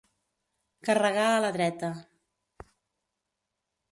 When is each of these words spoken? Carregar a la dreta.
Carregar 0.87 1.25
a 1.33 1.43
la 1.43 1.51
dreta. 1.59 1.91